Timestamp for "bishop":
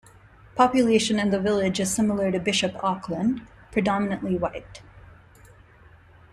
2.39-2.73